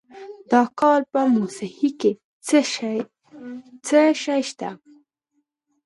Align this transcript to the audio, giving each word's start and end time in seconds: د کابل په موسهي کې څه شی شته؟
د 0.51 0.53
کابل 0.79 1.01
په 1.13 1.21
موسهي 1.33 1.89
کې 1.99 2.11
څه 3.89 4.01
شی 4.23 4.41
شته؟ 4.49 4.69